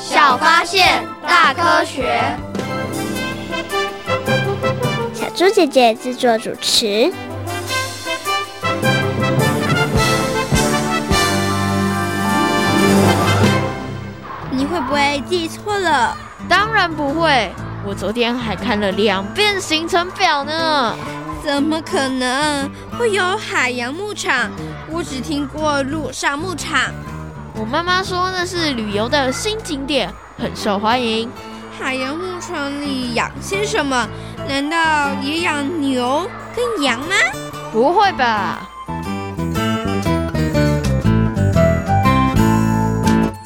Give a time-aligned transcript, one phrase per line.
[0.00, 2.22] 小发现，大科学。
[5.12, 7.12] 小猪姐姐制作主持。
[14.50, 16.16] 你会不会记错了？
[16.48, 17.52] 当然不会，
[17.84, 20.94] 我昨天还看了两遍行程表呢。
[21.44, 24.50] 怎么可能会有海洋牧场？
[24.90, 26.92] 我只听过陆上牧场。
[27.58, 30.08] 我妈妈说那是旅游的新景点，
[30.38, 31.28] 很受欢迎。
[31.76, 34.08] 海洋牧场里养些什么？
[34.48, 37.16] 难道也养牛跟羊吗？
[37.72, 38.67] 不会吧。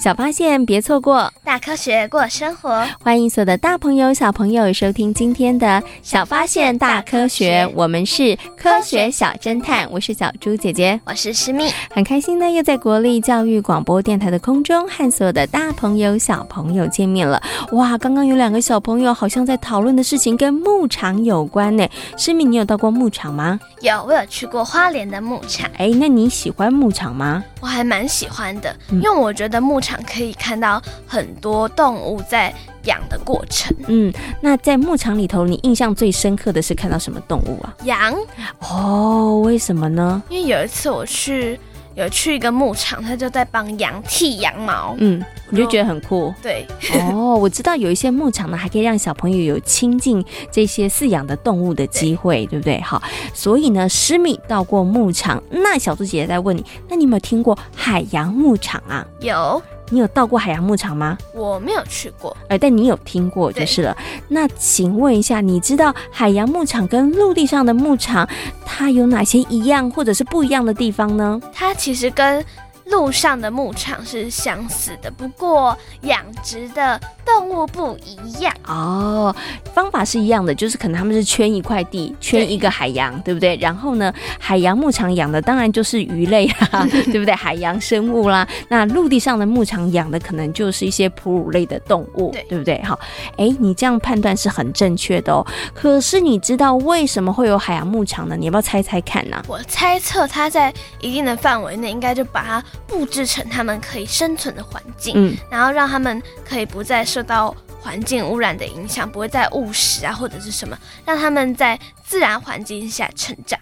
[0.02, 2.84] 小发现，别错过；大科学，过生活。
[3.04, 5.64] 欢迎所有的大朋友、小朋友收听今天的
[6.02, 9.88] 《小发现大科学》，我们是科学小侦探。
[9.92, 17.40] 我是小猪姐姐，我是诗蜜，很开心呢，又在国立教育广播电台的空中和所有的大朋友、小朋友见面了。
[17.70, 21.86] 哇，刚刚有两个小朋友好像在讨论的事情跟牧场有关呢。
[22.16, 23.60] 诗蜜，你有到过牧场吗？
[23.82, 25.70] 有，我有去过花莲的牧场。
[25.76, 27.44] 哎，那你喜欢牧场吗？
[27.62, 32.52] 我还蛮喜欢的，因为我觉得牧场可以看到很多动物在
[32.86, 33.74] 养的过程。
[33.86, 37.72] 嗯，那在牧场里头，你印象最深刻的是看到什么动物啊？
[37.84, 38.12] 羊。
[38.58, 40.20] 哦，为什么呢？
[40.28, 41.58] 因为有一次我去。
[41.94, 46.32] 有去一个牧场，他就在帮羊剃羊毛，嗯，你就觉得很酷。
[46.42, 46.66] 对，
[47.12, 52.80] 哦，我知道有一些牧场呢，还可以让小朋友有亲近这些饲养的动物的机会，对，对不对？
[52.80, 53.02] 好，
[53.34, 59.06] 所以呢，诗米到过牧场，那小猪姐姐在问你，那你有没有听过海洋牧场啊？
[59.20, 59.60] 有。
[59.92, 61.18] 你有到过海洋牧场吗？
[61.34, 63.94] 我没有去过，哎，但你有听过就是了。
[64.26, 68.26] 那请问一下，你知道海洋牧场跟陆地上的牧场
[68.64, 71.38] 它有哪些一样或者是不一样的地方呢？
[71.52, 72.42] 它其实跟
[72.86, 79.34] 路上的牧场是相似的，不过养殖的动物不一样哦。
[79.74, 83.56] 方法是一样的，就是可能他们是圈一块地，圈一个海洋，对，对不对？
[83.56, 87.32] 然后呢，海洋牧场养的当然就是鱼类啊， 对不对？
[87.34, 88.46] 海洋生物啦。
[88.68, 92.82] 那陆地上的牧场养的可能就是一些哺乳类的动物，对，对不对？
[92.82, 92.98] 好，
[93.36, 95.46] 哎，你这样判断是很正确的哦。
[95.72, 98.36] 可是你知道为什么会有海洋牧场呢？
[98.36, 99.42] 你要不要猜猜看呢？
[99.46, 102.64] 我猜测它在一定的范围内，应该就把它。
[102.86, 111.78] 布置成他们可以生存的环境，嗯，然后让他们可以不再受到环境污染的影响，不会再误食啊或者是什么，让他们在
[112.12, 113.58] 自然环境下成长。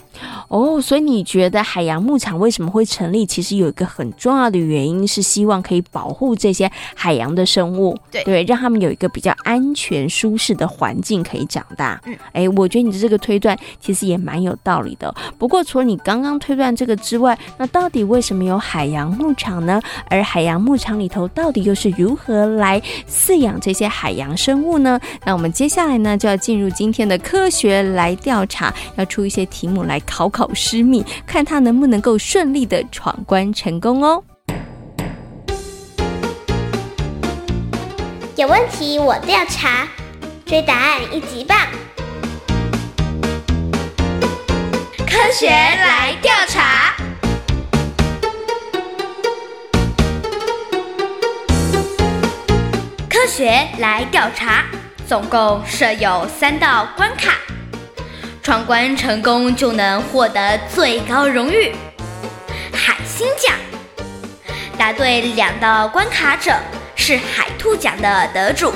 [0.48, 3.24] 哦，所以你觉得海洋牧场为什么会成立？
[3.24, 12.00] 其实有一个很重要的原因是希望可以保护这些海洋的生物，对对，让他们有一个比较安全舒适的环境可以长大。
[12.06, 15.14] 嗯，哎，我觉得你的这个推断其实也蛮有道理的。
[15.38, 19.80] 不过除了你刚刚推断这个之外，那到底为什么有海洋牧场呢？
[20.08, 25.00] 而海洋牧场里头到底又是如何来饲养这些海洋生物呢？
[25.24, 30.00] 那我们接下来呢就要进入今天的科学来调调查，要出一些题目来。
[30.06, 34.22] 考考师蜜，看他能不能够顺利的闯关成功哦。
[38.36, 39.86] 有问题我调查，
[40.46, 41.58] 追答案一级棒。
[45.06, 46.96] 科学来调查，
[53.10, 54.64] 科学来调查，
[55.06, 57.34] 总共设有三道关卡。
[58.42, 61.74] 闯关成功就能获得最高荣誉——
[62.72, 63.54] 海星奖。
[64.78, 66.52] 答对两道关卡者
[66.96, 68.72] 是海兔奖的得主。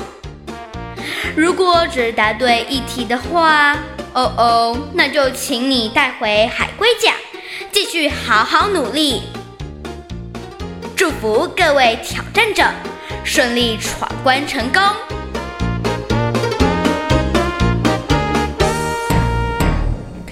[1.35, 3.73] 如果只答对一题的话，
[4.13, 7.13] 哦哦，那就请你带回海龟奖，
[7.71, 9.23] 继续好好努力。
[10.95, 12.63] 祝福各位挑战者
[13.23, 14.81] 顺利闯关成功。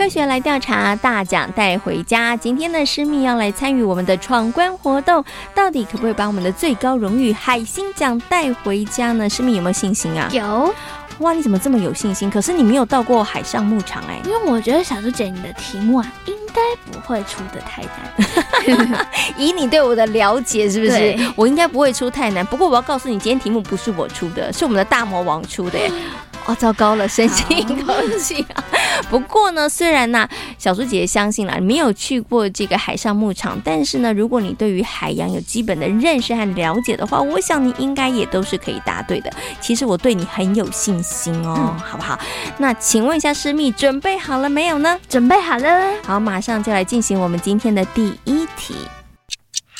[0.03, 2.35] 科学来调查，大奖带回家。
[2.35, 5.23] 今天呢诗密要来参与我们的闯关活动，
[5.55, 9.29] 到底可不可以把我们的最高荣誉海星奖带回家呢？
[9.29, 10.27] 诗密有没有信心啊？
[10.33, 10.75] 有。
[11.19, 12.29] 哇，你怎么这么有信心？
[12.29, 14.29] 可是你没有到过海上牧场哎、欸。
[14.29, 16.61] 因为我觉得小猪姐你的题目啊，应该
[16.91, 19.07] 不会出的太难。
[19.37, 21.17] 以你对我的了解，是不是？
[21.33, 22.45] 我应该不会出太难。
[22.45, 25.89] 不过我要告诉你，今天题目不是我出的，是我们的大魔王出的耶。
[26.45, 28.63] 哦，糟糕了，深吸一口气啊！
[29.09, 39.31] 不过呢，虽然呢、啊，小猪姐姐相信了，没有去过这个海上牧场，但是呢，如果你对于海洋有基本的认识和了解的话，我想你应该也都是可以答对的。
[39.61, 42.19] 其实我对你很有信心哦，嗯、好不好？
[42.57, 44.99] 那请问一下师密，准备好了没有呢？
[45.07, 45.93] 准备好了。
[46.03, 48.75] 好，马上就来进行我们今天的第一题。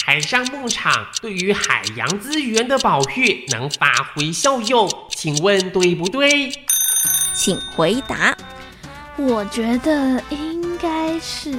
[0.05, 6.51] 海上牧场对于海洋资源的保育能发挥效用，请问对不对？
[7.33, 8.35] 请回答。
[9.15, 11.57] 我觉得应该是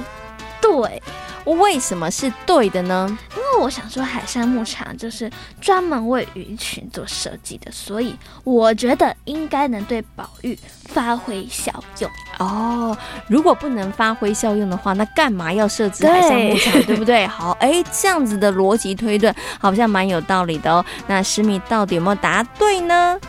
[0.61, 1.01] 对。
[1.45, 3.17] 为什么是对的呢？
[3.35, 12.09] 因为我想说，海上牧场就是专门为鱼群做设计的，所以我觉得应该能对保育发挥效用。
[12.39, 12.97] 哦，
[13.27, 17.25] 如果不能发挥效用的话，那干嘛要设置海上牧场，对，对不对？
[17.27, 20.83] 好，哎，这样子的逻辑推断好像蛮有道理的哦。
[21.07, 23.19] 那诗蜜到底有没有答对呢？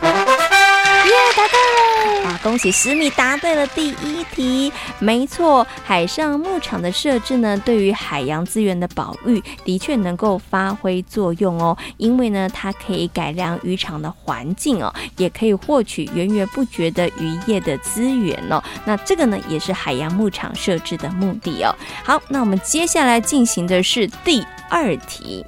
[1.07, 2.29] 耶答对了！
[2.29, 4.71] 啊，恭喜诗蜜答对了第一题。
[4.99, 11.77] 没错，海上牧场的设置呢，对于海洋资源的保育的确能够发挥作用哦。
[11.97, 18.61] 因为呢，它可以改良渔场的环境哦，也可以获取源源不绝的渔业的资源哦。
[18.85, 21.73] 那这个呢，也是海洋牧场设置的目的哦。
[22.03, 25.45] 好，那我们接下来进行的是第二题。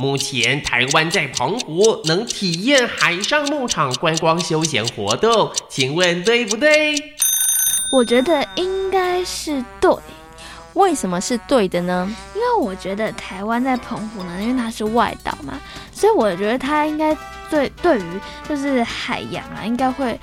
[0.00, 6.94] 目前台湾在澎湖能体验海上牧场观光休闲活动，请问对不对？
[7.92, 9.94] 我觉得应该是对。
[10.74, 12.08] 为什么是对的呢？
[12.34, 15.60] 因为我觉得台湾在澎湖呢，因为它是外岛嘛，
[15.92, 17.14] 所以我觉得它应该
[17.50, 20.18] 对对于就是海洋啊，应该会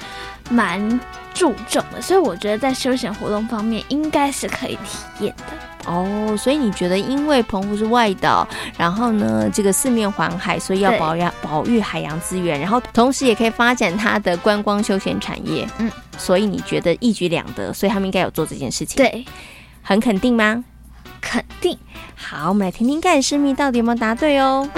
[0.50, 1.00] 蛮
[1.34, 2.02] 注重的。
[2.02, 5.44] 所以我觉得在休闲活动方面，应该是可以体验的。
[5.88, 8.48] 哦，所以你觉得，因为澎湖是外岛，
[8.78, 15.68] 然后呢，这个四面环海，所以要保养保育海洋资源，然后同时也可以发展它的观光休闲产业。
[15.80, 18.98] 嗯，所以你觉得一举两得，所以他们应该有做这件事情。
[18.98, 19.26] 对，
[19.82, 20.64] 很肯定吗？
[21.22, 21.78] 肯定。
[22.16, 24.70] 好，我们来听听看，诗密到底有没有答对哦。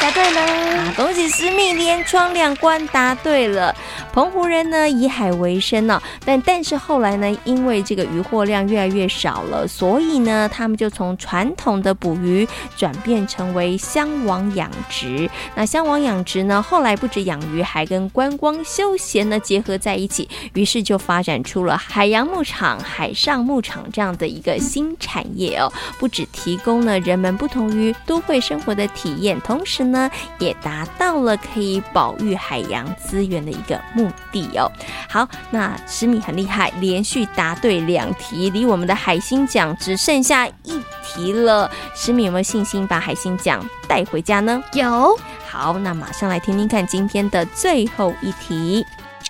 [0.00, 0.92] 答对了，啊！
[0.96, 3.74] 恭喜诗蜜连闯两关，答对了。
[4.14, 12.46] 澎湖人呢，以海为生呢，但但是后来呢，因为这个渔获量越来越少了，所以呢，他们就从传统的捕鱼
[12.76, 15.28] 转变成为箱网养殖。
[15.56, 25.68] 那箱网养殖呢，后来不止养鱼，还跟观光休闲呢结合在一起，于是就发展出了海洋牧场、海上牧场这样的一个新产业哦。
[25.98, 30.08] 不止提供了人们不同于都会生活的体验，同时呢，
[30.38, 34.70] 也达到了可以保育海洋资源的一个目的哦。
[35.08, 41.70] 好，那诗米很厉害，连续答对两题，离我们的海星奖只剩下一题了。
[41.94, 44.62] 诗米有没有信心把海星奖带回家呢？
[44.72, 45.18] 有。
[45.46, 48.84] 好，那马上来听听看今天的最后一题。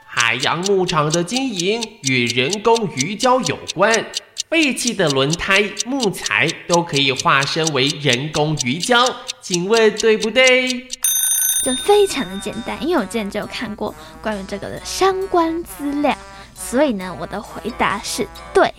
[0.04, 4.06] 海洋牧场的经营与人工鱼礁有关。
[4.50, 10.86] 废弃的轮胎、木材都可以化身为人工鱼礁，请问对不对？
[11.64, 16.14] 这非常的简单，因为我之前就有看过关于这个的相关资料，
[16.54, 18.74] 所以呢，我的回答是对，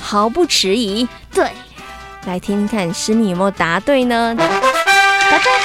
[0.00, 1.08] 毫不迟疑。
[1.32, 1.50] 对，
[2.26, 4.36] 来听听看，诗蜜有没有答对呢？
[4.36, 4.46] 答
[5.40, 5.57] 对。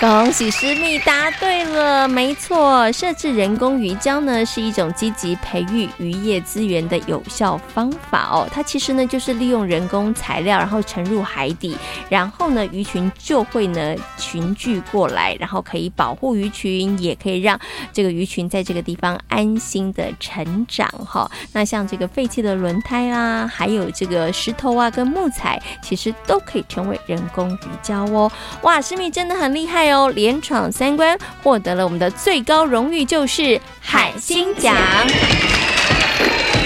[0.00, 8.46] 恭喜诗蜜答对了，没错，设置人工鱼礁呢是一种积极培育渔业资源的有效方法哦。
[8.52, 11.76] 它其实呢就是利用人工材料，然后沉入海底，
[12.08, 17.58] 然后呢鱼群就会呢群聚过来，然后可以保护鱼群，也可以让
[17.92, 21.28] 这个鱼群在这个地方安心的成长哈。
[21.52, 28.30] 那像这个废弃的轮胎啊，还有这个石头啊跟木材，其实都可以成为人工鱼礁哦。
[28.62, 29.38] 哇，诗蜜真的。
[29.38, 34.74] 很厉害哦，连闯三关，获得了我们的最高荣誉，就是海星奖。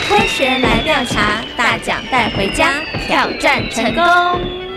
[0.08, 2.74] 科学来调查，大奖带回家，
[3.06, 4.71] 挑战成功。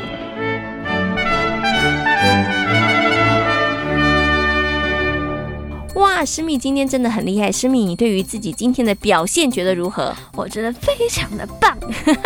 [5.96, 7.50] 哇，诗蜜今天真的很厉害。
[7.50, 10.14] 诗蜜，你对于自己今天的表现觉得如何？
[10.36, 11.76] 我觉得非常的棒。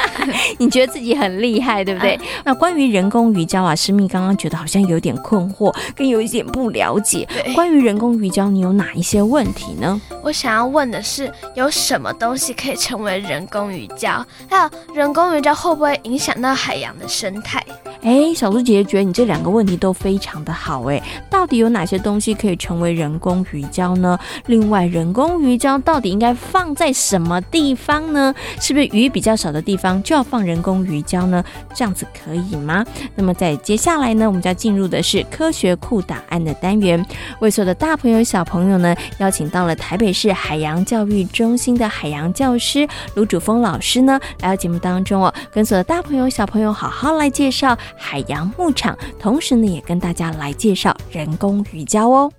[0.57, 2.15] 你觉得自己很厉害，对不对？
[2.15, 7.27] 嗯、那关于人工鱼礁啊，诗蜜刚刚觉得好像有点困惑，跟有一点不了解。
[7.53, 10.01] 关于人工鱼礁，你有哪一些问题呢？
[10.23, 14.25] 我想要问的是，有什么东西可以成为人工鱼礁？
[14.49, 17.63] 还有，人工鱼礁会不会影响到海洋的生态？
[18.01, 24.17] 哎，小猪姐姐觉得你这两个问题都非常的好哎，到底有哪些东西可以成为人工鱼鱼胶呢？
[24.45, 28.33] 另外，人工鱼胶到底应该放在什么地方呢？
[28.61, 31.43] 是不是鱼比较少的地方就要放人工鱼胶呢？
[31.75, 32.85] 这样子可以吗？
[33.15, 37.05] 那么在接下来呢，我们就要进入的是科学库档案的单元，
[37.41, 52.31] 为所有的大朋友小朋友呢，邀请到了台北市海洋教育中心的海洋教师卢主峰老师呢，来到节目当中哦，跟所有的大朋友小朋友好好来介绍海洋牧场，同时呢，也跟大家来介绍人工鱼胶哦。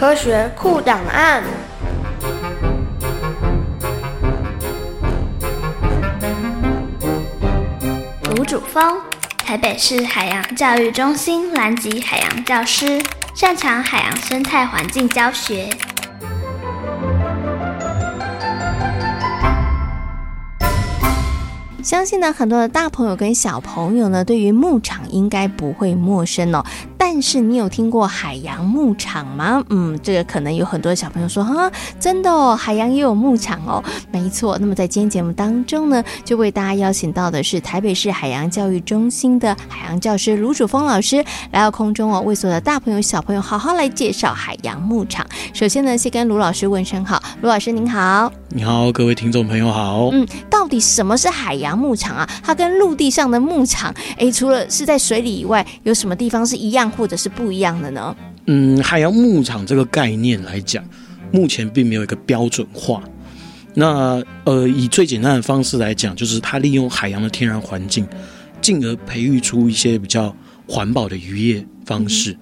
[0.00, 1.42] 科学库档案。
[8.30, 8.98] 卢主峰，
[9.36, 12.98] 台北市海洋教育中心蓝级海洋教师，
[13.34, 15.68] 擅长海洋生态环境教学。
[21.82, 26.64] 相信呢，很多的大朋友跟小朋友呢，对于牧场应该不会陌生哦。
[27.02, 29.64] 但是你有听过海洋牧场吗？
[29.70, 33.82] 嗯，这个可能有很多小朋友说哈，真的哦，海洋也有牧场哦。
[34.12, 34.58] 没错。
[34.60, 45.26] 那么在今天节目当中呢，就为大家邀请到的是台北市海洋教育中心的海洋教师卢主峰老师来到空中哦，为所有的大朋友小朋友好好来介绍海洋牧场。
[45.54, 48.30] 首先呢，先跟卢老师问声好，卢老师您好。
[48.50, 50.10] 你好，各位听众朋友好。
[50.12, 52.28] 嗯，到底什么是海洋牧场啊？
[52.44, 56.89] 它跟陆地上的牧场，诶，除了是在水里以外，有什么地方是一样？
[56.90, 58.16] 或者是不一样的呢？
[58.46, 60.84] 嗯，海洋牧场这个概念来讲，
[61.30, 63.02] 目前并没有一个标准化。
[63.74, 68.06] 那呃，以最简单的方式来讲，就是它利用海洋的天然环境，
[68.60, 70.34] 进而培育出一些比较
[70.66, 72.36] 环保的渔业方式，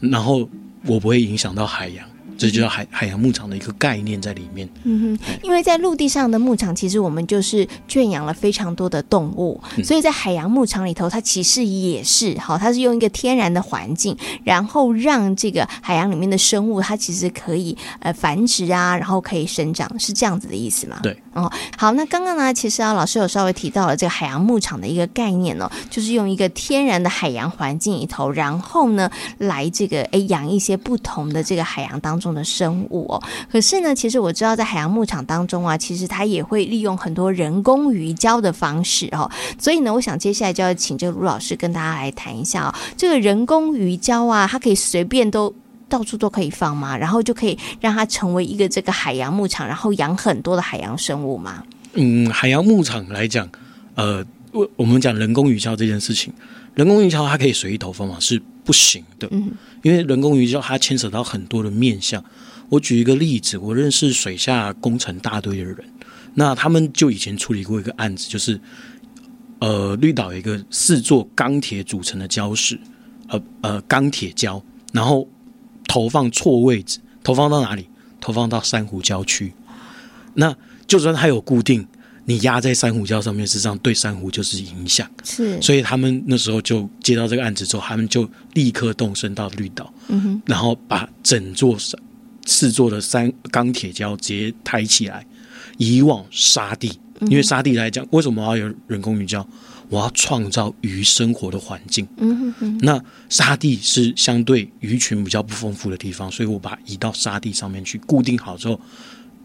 [0.00, 0.48] 嗯、然后
[0.86, 2.09] 我不会影响到海洋。
[2.40, 4.66] 这就叫海海洋牧场的一个概念在里面。
[4.84, 20.98] 嗯哼，因为在陆地上的牧场，其实我们就是圈养了非常多的动物，嗯、所以在海洋牧场里头，它其实也是好，它是用一个天然的环境，然后让这个海洋里面的生物，它其实可以呃繁殖啊，然后可以生长，是这样子的意思吗？
[21.02, 21.14] 对。
[21.34, 32.29] 哦，好，那刚刚呢，其实啊，老师有稍微提到了这个海洋牧场的一个概念哦，就是用一个天然的海洋环境里头，然后呢，来这个诶养一些不同的这个海洋当中。
[32.34, 45.54] 的生物哦，可是呢，其实我知道在海洋牧场当中啊，其实它也会利用很多人工鱼胶的方式哦，所以呢，我想接下来就要请这个卢老师跟大家来谈一下哦，这个人工鱼胶啊，它可以随便都
[45.88, 46.96] 到处都可以放吗？
[46.96, 51.62] 然后就可以让它成为一个这个海洋牧场，然后养很多的海洋生物吗？
[51.94, 53.48] 嗯，海洋牧场来讲，
[53.96, 56.32] 呃，我我们讲人工鱼胶这件事情，
[56.74, 58.16] 人工鱼胶它可以随意投放吗？
[58.20, 59.28] 是不行的。
[59.30, 59.52] 嗯。
[59.82, 62.22] 因为人工鱼胶它牵扯到很多的面向，
[62.68, 65.76] 我举一个例子，我认识水下工程大队的人，
[66.34, 68.60] 那他们就以前处理过一个案子，就是
[69.58, 72.78] 呃绿岛有一个四座钢铁组成的礁石，
[73.28, 74.62] 呃呃钢铁礁，
[74.92, 75.26] 然后
[75.88, 77.86] 投放错位置，投放到哪里？
[78.20, 79.54] 投放到珊瑚礁区，
[80.34, 80.54] 那
[80.86, 81.86] 就算它有固定。
[82.30, 85.10] 你压在珊瑚礁上面，实际上对珊瑚就是影响。
[85.24, 91.76] 是，所以他们那时候就接到这个案子之后，他们就立刻动身到绿岛，嗯哼，然后把整座
[92.46, 95.26] 四座的三钢铁礁直接抬起来，
[95.76, 96.92] 移往沙地。
[97.22, 99.44] 因为沙地来讲，为什么我要有人工鱼礁？
[99.88, 102.06] 我要创造鱼生活的环境。
[102.18, 102.78] 嗯哼哼。
[102.80, 108.80] 那沙地是相对鱼群比较不丰富的地方，所以我把它移到沙地上面去固定好之后。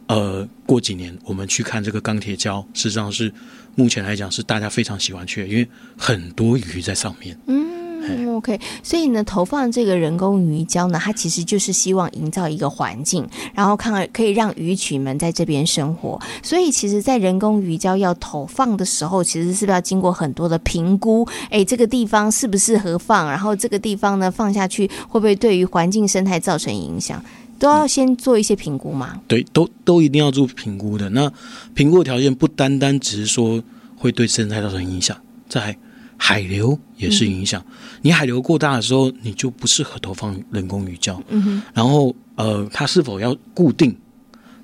[0.08, 3.34] 呃，过几年我们去看这个钢铁礁，实际上是
[3.76, 7.38] 目前来讲是大家非常喜欢去，因为很多鱼在上面。
[7.48, 16.22] 嗯，OK，所以呢，投放这个人工鱼礁呢，它其实就是希望营造一个环境，然后看可以让鱼群们在这边生活。
[16.44, 21.28] 所以，其实，在人工鱼礁要投放的时候，其实是不是要经过很多的评估？
[21.50, 23.28] 哎，这个地方适不适合放？
[23.28, 27.20] 然后这个地方呢，放下去会不会对于环境生态造成影响？
[27.58, 29.22] 都要先做一些评估吗？
[29.28, 31.10] 对，都都一定要做评估的。
[31.10, 31.32] 那
[31.74, 33.64] 评估的条件不单单只是说
[33.96, 35.76] 会对生态造成影响，在
[36.18, 37.64] 海流也是影响。
[37.68, 41.22] 嗯、你海流过大的时候，你就不适合投放人工鱼礁。
[41.30, 41.62] 嗯哼。
[41.74, 43.96] 然后呃，它是否要固定？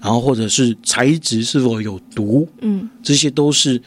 [0.02, 2.48] 然后或者是材质是否有毒？
[2.62, 3.82] 嗯，这些都是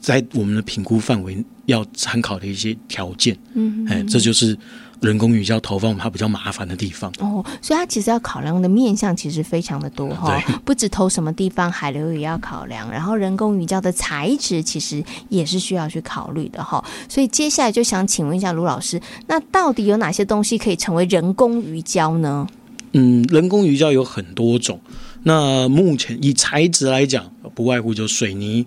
[0.00, 3.36] 在我们的评估范围要参考的一些条件。
[3.54, 4.56] 嗯哼，哎，这就是。
[5.00, 16.84] 人工鱼礁投放它比较麻烦的地方哦，所以它其实要考量的面向其实非常的多哈，不止投什么地方，海流也要考量，然后人工鱼礁的材质其实也是需要去考虑的哈。
[17.08, 22.46] 所以接下来就想请问一下卢老师，那到底有哪些东西可以成为人工鱼礁呢？
[22.92, 24.80] 嗯，人工鱼礁有很多种，
[25.24, 28.64] 那目前以材质来讲，不外乎就水泥、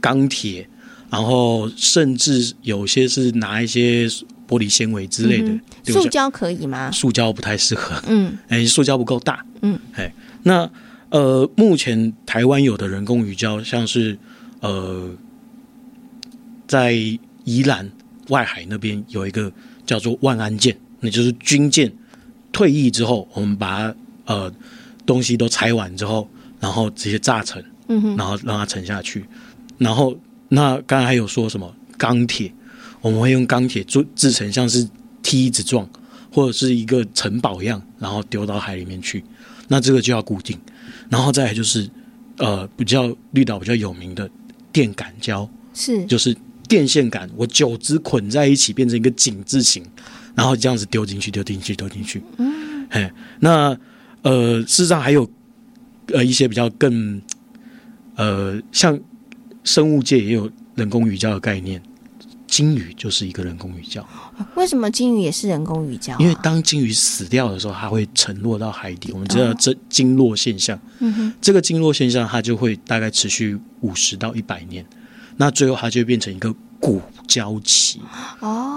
[0.00, 0.68] 钢铁，
[1.10, 4.08] 然后甚至有些是拿一些
[4.48, 5.50] 玻璃纤维之类的。
[5.50, 6.90] 嗯、塑胶可以吗？
[6.90, 8.02] 塑胶不太适合。
[8.08, 9.44] 嗯，哎，塑胶不够大。
[9.60, 10.12] 嗯，哎，
[10.42, 10.68] 那
[11.10, 14.18] 呃，目前台湾有的人工鱼礁，像是
[14.60, 15.10] 呃，
[16.66, 16.92] 在
[17.44, 17.90] 宜兰
[18.28, 19.50] 外海那边有一个
[19.86, 21.92] 叫做万安舰，那就是军舰
[22.52, 23.94] 退役之后，我们把它
[24.26, 24.52] 呃
[25.06, 26.28] 东西都拆完之后，
[26.60, 29.24] 然后直接炸沉，嗯哼，然后让它沉下去。
[29.78, 32.52] 然后那刚才还有说什么钢铁，
[33.00, 34.88] 我们会用钢铁做制成像是
[35.22, 35.88] 梯子状
[36.32, 39.24] 或者是一个城堡一样，然后丢到海里面去。
[39.68, 40.58] 那这个就要固定，
[41.08, 41.88] 然后再来就是
[42.36, 44.28] 呃比较绿岛比较有名的
[44.72, 46.36] 电杆胶，是就是。
[46.68, 49.82] 电线杆，我九只捆在一起变成一个井字形，
[50.34, 52.22] 然后这样子丢进去，丢进去，丢进去。
[52.36, 53.74] 嗯，嘿，那
[54.20, 55.26] 呃，事实上还有
[56.08, 57.22] 呃一些比较更
[58.16, 59.00] 呃，像
[59.64, 61.82] 生物界也有人工鱼礁的概念，
[62.48, 64.02] 鲸鱼就是一个人工鱼礁。
[64.56, 66.16] 为什么鲸鱼也是人工鱼礁啊？
[66.18, 69.12] 因为当鲸鱼死掉的时候，它会沉落到海底。
[69.12, 74.84] 我们知道这鲸落现象，嗯哼，这个鲸落现象它就会大概持续五十到一百年。
[75.36, 78.00] 那最后它就会变成一个骨礁期
[78.40, 78.76] 哦，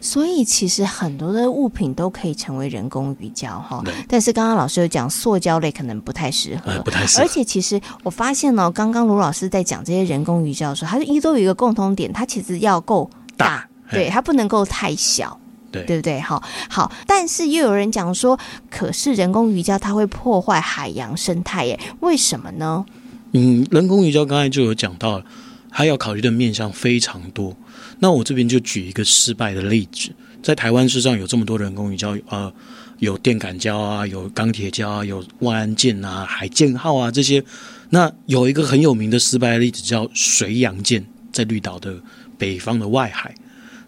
[0.00, 3.82] 所以其实很多的物品都可以成为人工鱼礁哈。
[4.08, 7.22] 但是刚刚老师有讲，塑胶类可能不太适合，不太适合。
[7.24, 15.38] 而且其实我发现呢，刚刚卢老师在讲这些人工鱼礁的时候，它一都有一个共同点，它其实要够大，对，它不能够太小，
[15.70, 16.20] 对，对不对？
[16.20, 16.92] 好，好。
[17.06, 18.38] 但是又有人讲说，
[18.70, 21.78] 可是人工鱼礁它会破坏海洋生态耶？
[22.00, 22.84] 为什么呢？
[23.32, 25.24] 嗯，人工鱼礁刚才就有讲到了。
[25.76, 27.52] 还要考虑的面向非常多，
[27.98, 30.10] 那我这边就举一个失败的例子，
[30.42, 32.52] 在台湾事实上有这么多人工鱼礁，呃，
[32.98, 37.42] 有电杆礁啊，有钢铁礁啊，有万安舰啊，海健号啊这些，
[37.90, 41.98] 那有一个很有名的失败例子叫水洋舰，在绿岛的
[42.36, 43.34] 北方的外海，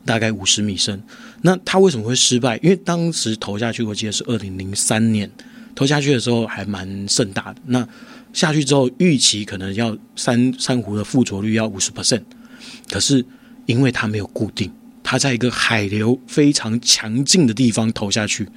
[0.05, 1.03] 大概五十米深，
[1.43, 2.57] 那它为什么会失败？
[2.63, 5.31] 因为当时投下去，我记得是二零零三年
[5.75, 7.89] 投下去的时候还蛮盛大的，那。
[8.33, 12.21] 下去之后，预期可能要珊珊瑚的附着率要五十 percent，
[12.87, 13.25] 可是
[13.67, 18.49] 因为它没有固定，它在一个海流非常强劲的地方投下去，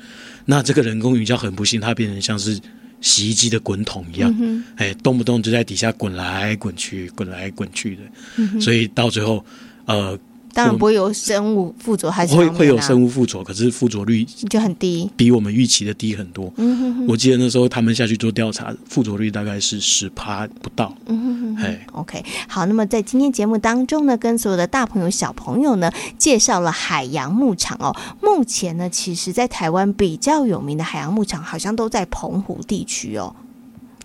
[0.46, 2.60] 那这个人工鱼礁很不幸，它变成像是
[3.02, 8.02] 洗衣机的滚筒一样，嗯、哎，动不动就在底下滚来滚去，滚来滚去的，
[8.38, 9.46] 嗯、所以到最后，
[9.86, 10.18] 呃。
[10.54, 16.52] 当然不会有生物附着，还是会会有生物附着，可是附着率就很低，比我们预期的低很多。
[16.58, 20.94] 嗯哼哼，我记得那时候他们下去做调查，附着率大概是十趴不到。
[21.06, 27.96] 嗯哼哼，哎，OK，好，那么在今天节目当中呢，跟所有的大朋友小朋友呢，介绍了海洋牧场哦。
[28.22, 33.36] 目前呢，其实在台湾比较有名的海洋牧场，好像都在澎湖地区哦。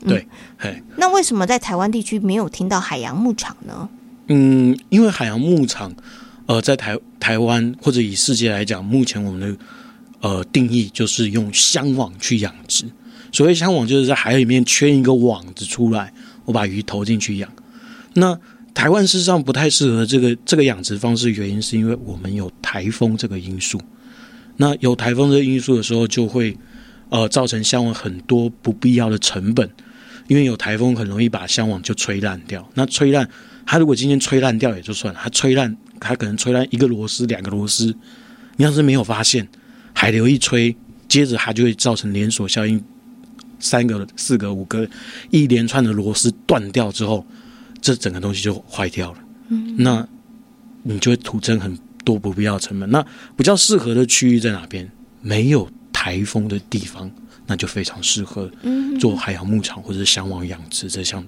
[0.03, 0.29] 嗯、对，
[0.59, 3.89] 哎，那为什么在台湾地区没有听到海洋牧场呢？
[4.29, 5.93] 嗯，因为海洋牧场。
[6.47, 9.57] 呃，在台台湾或者以世界来讲，目前我们的
[10.21, 12.85] 呃定义就是用箱网去养殖。
[13.33, 16.13] 所谓箱网，就是在海里面圈一个网子出来，
[16.45, 17.51] 我把鱼投进去养。
[18.13, 18.39] 那
[18.75, 23.81] 台湾事实上不太适合这个这个养殖方式，原因是因为我们有台风这个因素。
[24.57, 26.57] 那有台风这个因素的时候，就会
[27.09, 29.69] 呃造成箱网很多不必要的成本，
[30.29, 32.69] 因为有台风很容易把箱网就吹烂掉。
[32.75, 33.29] 那吹烂，
[33.65, 35.77] 它如果今天吹烂掉也就算了，它吹烂。
[36.05, 37.87] 它可能吹烂一个螺丝、两个螺丝，
[38.57, 39.49] 你要是没有发现，
[39.95, 40.77] 海流一吹，
[41.09, 42.83] 接着它就会造成连锁效应，
[43.59, 44.87] 三个、四个、五个，
[45.31, 47.27] 一连串的螺丝断掉之后，
[47.81, 49.19] 这整个东西就坏掉了。
[49.49, 50.07] 嗯，那
[50.83, 52.91] 你就会徒增很多不必要的成本。
[52.91, 53.05] 那
[53.37, 54.91] 比较适合的区域在哪边？
[55.23, 57.11] 没有台风的地方，
[57.47, 58.51] 那就非常适合
[59.01, 61.25] 做海洋牧场或者是箱网养殖这项。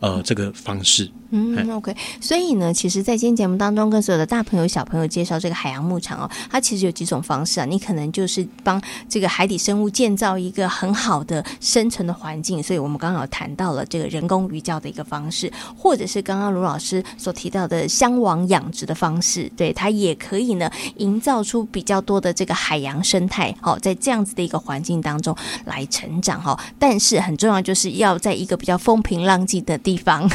[0.00, 7.64] 呃，这个方式，嗯，OK，所以呢，其实，在今天节目当中，跟所有的大朋友、小朋友介绍这个海洋牧场哦，它其实有几种方式啊。
[7.64, 26.58] 你可能就是帮这个海底生物建造一个很好的生存的环境，所以我们刚刚有谈到了这个人工鱼礁的一个方式，或者是刚刚卢老师所提到的箱网养殖的方式，对，它也可以呢，营造出比较多的这个海洋生态，哦，在这样子的一个环境当中来成长哦。
[26.78, 29.80] 但是很重要，就是要在一个比较风平浪静的。
[29.86, 30.28] 地方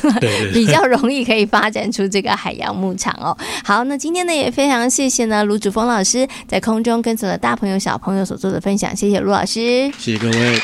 [0.54, 3.38] 比较容易可以发展出这个海洋牧场哦。
[3.66, 10.62] 好，那今天呢也非常谢谢呢卢祖峰老师在空中跟所有的大朋友小朋友所做的分享，谢谢卢老师，谢谢各位。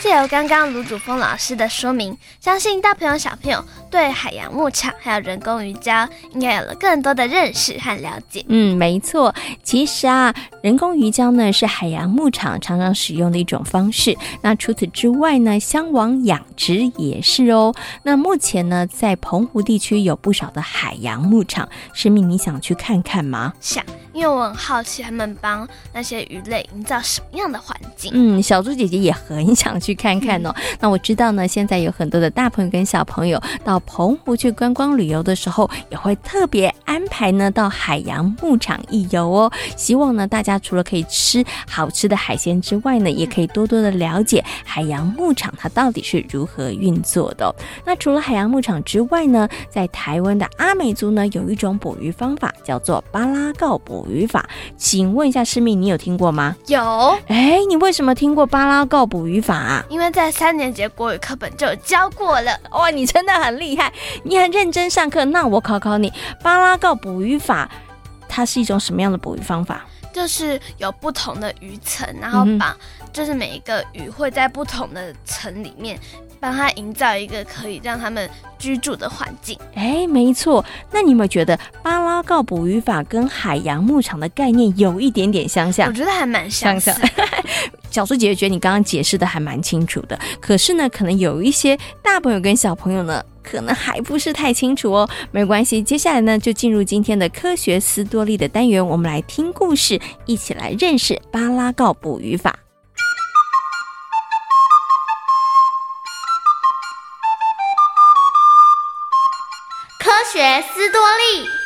[0.00, 8.42] 借由刚刚卢祖峰老师的说明，相信大朋友小朋友对海洋牧场还有人工鱼礁应该有了更多的认识和了解。
[8.48, 9.32] 嗯，没错。
[9.62, 14.16] 其实啊，人工鱼礁呢是海洋牧场常常使用的一种方式。
[14.40, 17.74] 那除此之外呢，香网养殖也是哦。
[18.02, 23.52] 那目前呢，在澎湖地区有不少的海洋牧场，诗敏，你想去看看吗？
[23.60, 28.10] 想，因为我很好奇他们帮那些鱼类营造什么样的环境。
[28.14, 30.50] 嗯，小猪姐姐也很想去看看哦。
[30.56, 39.52] 嗯、那我知道呢，现在有很多的大朋友跟小朋友到澎湖去观光旅游的时候，也会特别安排呢到海洋牧场一游哦。
[39.76, 47.54] 希望呢大家除了可以吃好吃的海鲜之外呢，也可以多多的了解海洋牧场它到底是如何运作的。
[47.84, 54.48] 那除了海洋牧场之外呢，在台湾的阿美族呢有一种捕鱼方法叫做巴拉告捕鱼法。
[54.76, 56.56] 请问一下师妹，你有听过吗？
[56.66, 56.80] 有。
[57.28, 59.84] 哎，你为什么听过巴拉告捕鱼法啊？
[59.88, 62.52] 因为在三年级国语课本就有教过了。
[62.72, 63.71] 哇，你真的很厉害，
[64.24, 65.24] 你很认真上课。
[65.26, 67.70] 那我考考你，巴拉告捕鱼法，
[68.28, 69.84] 它是一种什么样的捕鱼方法？
[70.12, 72.76] 就是有不同的鱼层，然后把，
[73.14, 75.98] 就是每一个鱼会在不同的层里面，
[76.38, 79.58] 帮它营造一个可以让他们居住的环境。
[79.74, 80.62] 哎，没错。
[80.90, 85.88] 那你有没有觉得巴拉告捕鱼法跟海洋牧场的概念有一点点相像？
[85.88, 86.94] 我觉得还蛮相像。
[87.90, 95.08] 小猪姐姐觉得你刚刚解释的还蛮清楚的，可是呢，可能有一些大朋友跟小朋友呢，可能还不是太清楚哦。
[95.30, 102.58] 没关系，接下来呢，就进入今天的科学斯多利的单元，我们来听故事，一起来认识巴拉告捕鱼法。
[109.98, 111.61] 科学斯多利。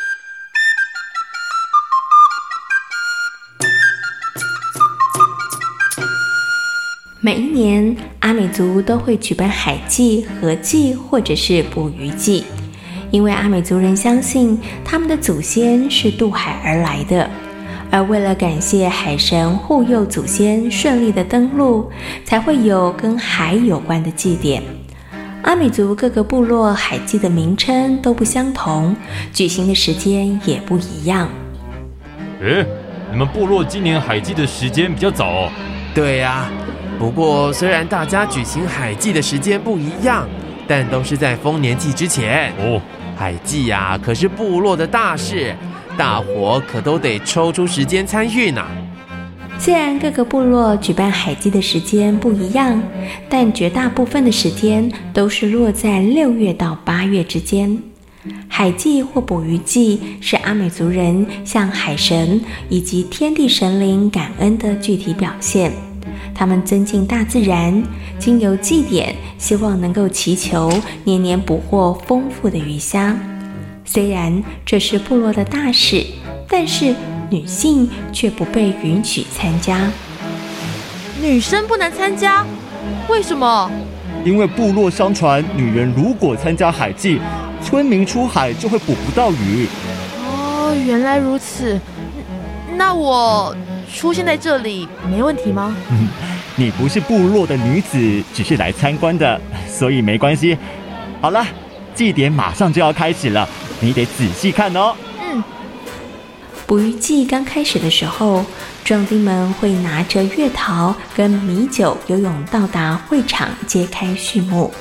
[7.27, 12.45] 每一年，阿美族都会举办海祭、河祭或者是捕鱼祭，
[13.11, 17.29] 因为阿美族人相信他们的祖先是渡海而来的，
[17.91, 21.91] 而为了感谢海神护佑祖先顺利的登陆，
[22.25, 24.63] 才会有跟海有关的祭典。
[25.43, 28.95] 阿美族各个部落海祭的名称都不相同，
[29.33, 31.29] 举行的时间也不一样。
[32.41, 32.65] 诶，
[33.11, 35.51] 你们部落今年海祭的时间比较早哦。
[35.93, 36.49] 对呀。
[36.99, 40.27] 不过，虽然大家举行海祭的时间不一样，
[40.67, 42.51] 但都是在丰年祭之前。
[42.59, 42.81] 哦，
[43.15, 45.55] 海祭呀，可是部落的大事，
[45.97, 48.65] 大伙可都得抽出时间参与呢。
[49.59, 52.83] 虽然各个部落举办海祭的时间不一样，
[53.29, 57.79] 但绝大部分的时间都是落在六月到八月之间。
[58.49, 65.71] 海祭或捕鱼祭是阿美族人向海神以及天地神灵感恩的具体表现。
[66.37, 67.83] 他们尊敬大自然，
[68.19, 70.71] 经由祭典，希望能够祈求
[71.05, 73.17] 年年捕获丰富的鱼虾。
[73.87, 76.05] 虽然这是部落的大事，
[76.47, 76.95] 但是
[77.31, 79.91] 女性却不被允许参加。
[81.23, 82.45] 女生不能参加？
[83.09, 83.71] 为什么？
[84.23, 87.19] 因为部落相传，女人如果参加海祭，
[87.63, 89.67] 村民出海就会捕不到鱼。
[90.19, 91.81] 哦，原来如此。
[92.77, 93.57] 那我。
[93.95, 95.75] 出现在这里没问题吗？
[95.91, 96.09] 嗯，
[96.57, 100.57] 你不是部落的女子，只是来参观的，所以没关系。
[101.21, 101.47] 好了，
[101.95, 103.49] 祭典马上就要开始了，
[103.81, 104.95] 你得仔细看哦。
[105.21, 105.43] 嗯。
[106.67, 108.45] 捕鱼季刚开始的时候，
[108.85, 114.73] 壮丁们会拿着月桃跟米酒游泳到达会场揭开序幕，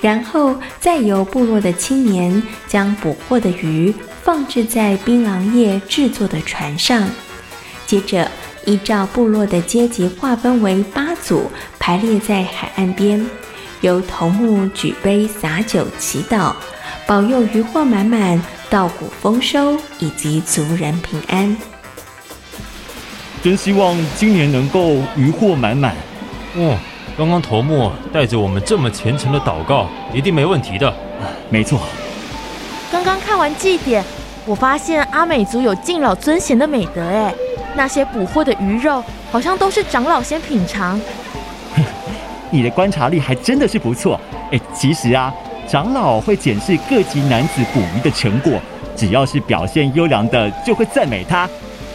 [0.00, 7.08] 然后再由部落的青年将捕获的鱼放置在槟榔叶制作的船上。
[7.86, 8.28] 接着，
[8.64, 13.24] 依照部落的阶级划分为八组，排列在海岸边，
[13.80, 16.52] 由头目举杯洒酒祈祷，
[17.06, 21.56] 保佑渔获满满、稻谷丰收以及族人平安。
[23.40, 25.94] 真希望今年能够渔获满满。
[26.56, 26.76] 哦，
[27.16, 30.92] 刚刚头目带着我们这么虔诚的祷告，一定没问题的。
[31.48, 31.78] 没错。
[32.90, 34.04] 刚刚看完祭典，
[34.44, 37.32] 我发现阿美族有敬老尊贤的美德，哎。
[37.76, 40.98] 那些捕获的鱼肉，好像都是长老先品尝。
[42.50, 44.18] 你的观察力还真的是不错。
[44.50, 45.32] 哎，其实啊，
[45.68, 48.58] 长老会检视各级男子捕鱼的成果，
[48.96, 51.48] 只要是表现优良的，就会赞美他。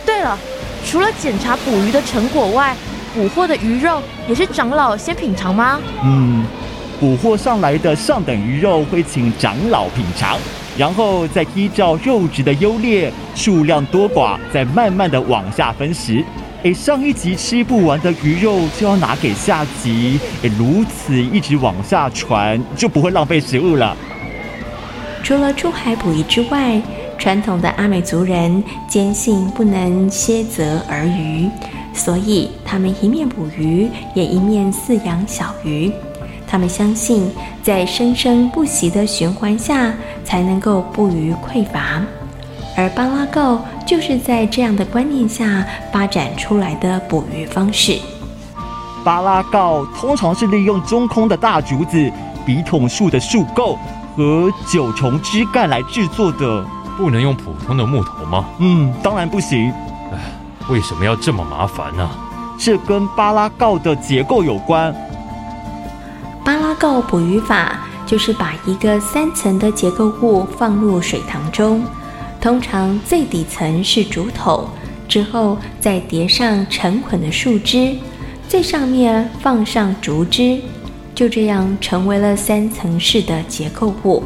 [0.05, 0.37] 对了，
[0.85, 2.75] 除了检查捕鱼的成果外，
[3.15, 5.79] 捕获的鱼肉也是长老先品尝吗？
[6.03, 6.45] 嗯，
[6.99, 10.37] 捕获上来的上等鱼肉会请长老品尝。
[10.81, 16.25] 然后再依照肉质的优劣、数量多寡，再慢慢的往下分食。
[16.63, 23.95] 诶，上一集吃不完的鱼肉就要拿给下集，诶，如此一直往下传，就不会浪费食物了。
[25.21, 26.81] 除了出海捕鱼之外，
[27.15, 31.47] 传统的阿美族人坚信不能歇泽而渔，
[31.93, 35.91] 所以他们一面捕鱼，也一面饲养小鱼。
[36.51, 37.31] 他们相信，
[37.63, 39.93] 在生生不息的循环下，
[40.25, 42.01] 才能够不虞匮乏。
[42.75, 47.97] 而巴拉告就是在这样的观念下发展出来的捕鱼方式。
[49.01, 52.11] 巴拉告通常是利用中空的大竹子、
[52.45, 53.79] 笔筒树的树构
[54.17, 56.65] 和九重枝干来制作的。
[56.97, 58.43] 不能用普通的木头吗？
[58.59, 59.71] 嗯，当然不行。
[60.11, 60.19] 唉，
[60.69, 62.09] 为什么要这么麻烦呢？
[62.59, 64.93] 这跟巴拉告的结构有关。
[66.81, 71.85] 告捕鱼法就是把一个三层的结构物放入水塘中，
[72.41, 74.67] 通常最底层是竹筒，
[75.07, 77.95] 之后再叠上成捆的树枝，
[78.49, 80.59] 最上面放上竹枝，
[81.13, 84.23] 就这样成为了三层式的结构物。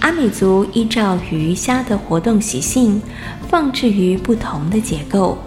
[0.00, 3.00] 阿美族依照鱼虾的活动习性，
[3.48, 5.38] 放置于不同的结构。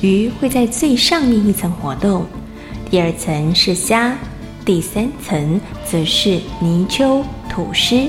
[0.00, 2.26] 鱼会在最上面一层活动，
[2.90, 4.18] 第二层是虾，
[4.64, 8.08] 第三层则是泥鳅、土狮。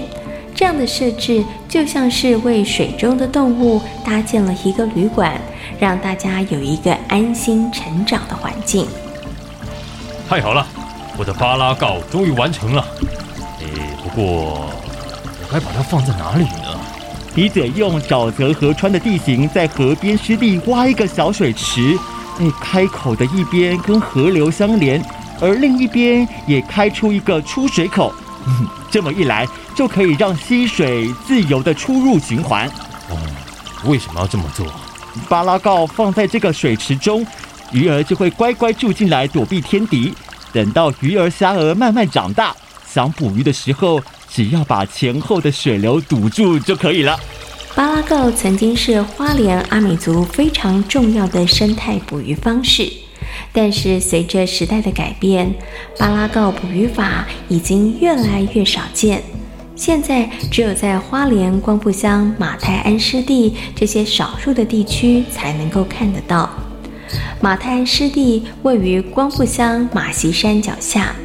[0.53, 5.39] 这样的设置就像是为水中的动物搭建了一个旅馆，
[5.79, 8.87] 让大家有一个安心成长的环境。
[10.29, 10.65] 太好了，
[11.17, 12.85] 我的巴拉告终于完成了。
[13.59, 13.67] 诶，
[14.03, 14.71] 不过我。
[15.51, 16.79] 该把它放在哪里呢？
[17.35, 21.95] 你得用沼泽河川的地形，在河边湿地挖一个小水池，
[22.39, 24.99] 诶开口的一边跟河流相连，
[25.41, 28.13] 而另一边也开出一个出水口。
[28.47, 32.67] 嗯， 这么一来，就可以让溪水自由的出入循环。
[33.09, 33.17] 哦，
[33.85, 34.65] 为什么要这么做？
[35.29, 37.25] 巴拉告放在这个水池中，
[37.71, 40.13] 鱼儿就会乖乖住进来躲避天敌。
[40.53, 42.55] 等到鱼儿、虾儿慢慢长大，
[42.87, 44.01] 想捕鱼的时候。
[44.27, 47.17] 只要把前后的水流堵住就可以了。
[47.73, 52.91] 巴拉告曾经是花莲阿美族非常重要的生态捕鱼方式，
[53.51, 55.53] 但是随着时代的改变，
[55.97, 59.21] 巴拉告捕鱼法已经越来越少见。
[59.75, 66.49] 现在只有在花莲光复乡马太鞍湿地这些少数的地区才能够看得到。
[67.41, 71.15] 马太鞍湿地位于光复乡马席山脚下。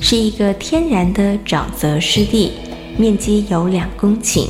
[0.00, 2.52] 是一个天然的沼泽湿地，
[2.96, 4.46] 面积有两公顷。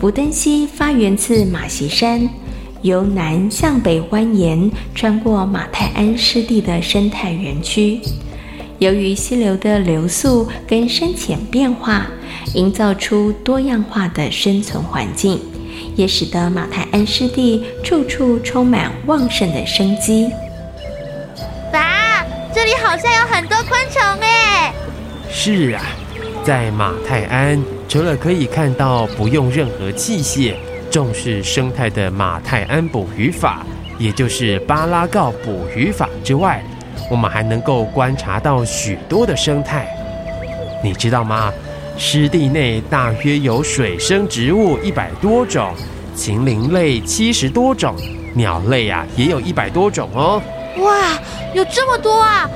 [0.00, 2.28] 牡丹溪发源自马席山，
[2.82, 8.00] 由南向北蜿蜒，穿过马泰安湿地的生态园区。
[8.78, 12.06] 由于溪流的流速跟深浅变化，
[12.54, 15.38] 营造出多样化的生存环境，
[15.94, 20.30] 也使得马泰安湿地处处充满旺盛的生机。
[21.70, 24.72] 爸，这里好像有很多昆虫哎。
[25.30, 25.82] 是啊，
[26.42, 30.54] 在马泰安，除了可以看到不用任何器械、
[30.90, 33.64] 重视生态的马泰安捕鱼法，
[33.96, 36.62] 也就是巴拉告捕鱼法之外，
[37.08, 39.88] 我们还能够观察到许多的生态。
[40.82, 41.52] 你知道吗？
[41.96, 45.72] 湿地内大约有水生植物一百多种，
[46.14, 47.94] 禽灵类七十多种，
[48.34, 50.42] 鸟类啊也有一百多种哦。
[50.78, 51.18] 哇，
[51.52, 52.50] 有这么多啊！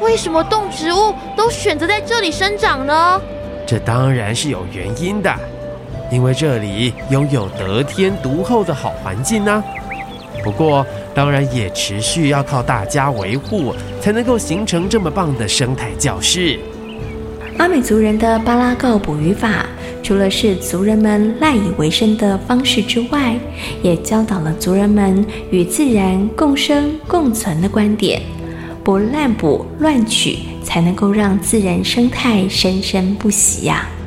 [0.00, 3.20] 为什么动植物都选择在这里生长呢？
[3.66, 5.32] 这当然是有原因的，
[6.10, 9.62] 因为这里拥有得天独厚的好环境呢。
[10.42, 16.58] 不过，当然也持续要靠大家维护，才能够形成这么棒的生态教室。
[17.58, 19.66] 阿美族人的巴拉告捕鱼法，
[20.02, 23.36] 除了是族人们赖以为生的方式之外，
[23.82, 28.22] 也教导了族人们与自然共生共存的观点。
[28.82, 33.99] 不滥捕乱取，才能够让自然生态生生不息呀、啊。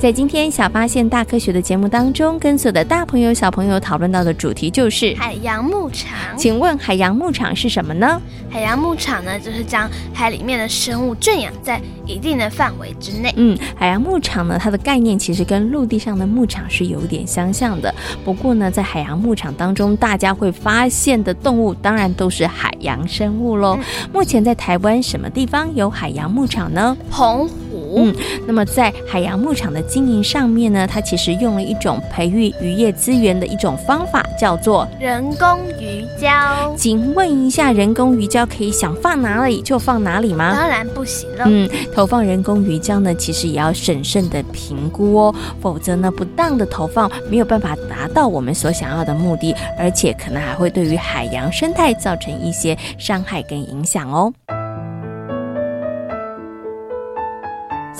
[0.00, 6.16] 在今天小发现大科学的节目当中，跟所有的大朋友小朋友讨论到的主题就是海洋牧场。
[6.38, 8.18] 请问海洋牧场是什么呢？
[8.48, 13.30] 海洋牧场呢，就是将海里面的生物圈养在一定的范围之内。
[13.36, 17.94] 嗯，海洋牧场呢，它的概念其实跟陆地上的牧场是有点相像的。
[18.24, 23.76] 不过呢，在海洋牧场当中，大家会发现的动物当然都是海洋生物喽。
[23.78, 23.84] 嗯、
[24.14, 26.96] 目前在台湾什么地方有海洋牧场呢？
[27.10, 27.69] 澎湖。
[27.96, 28.14] 嗯，
[28.46, 36.74] 那么在海洋牧场的经营上面呢，它其实用了一种培育渔业资源的一种方法，叫做人工鱼礁。
[36.76, 40.54] 请问一下，人工鱼礁可以想放哪里就放哪里吗？
[40.54, 41.44] 当然不行了。
[41.46, 54.32] 嗯，投放人工鱼礁呢，其实也要审慎的评估哦，否则呢，不当的投放没有办法达到我们所想要的目的，而且可能还会对于海洋生态造成一些伤害跟影响哦。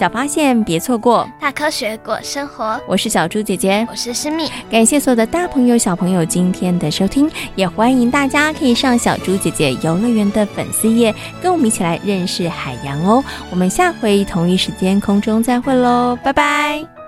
[0.00, 2.80] 小发现，别错过大科学过生活。
[2.88, 4.48] 我是小猪姐姐，我是诗密。
[4.70, 13.22] 感谢所有的大朋友、小朋友今天的收听，也欢迎大家可以上小猪姐姐游乐园的粉丝页，跟我们一起来认识海洋哦。
[13.50, 16.99] 我们下回同一时间空中再会喽，拜拜。